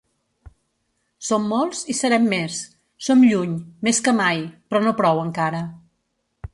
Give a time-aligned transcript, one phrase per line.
[1.27, 2.63] Som molts i serem més;
[3.09, 3.55] som lluny,
[3.89, 5.63] més que mai, però no prou encara.